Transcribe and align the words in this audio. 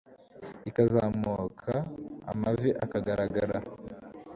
ikazamuka 0.69 1.73
amavi 2.31 2.69
aka 2.83 2.99
garagara 3.05 3.57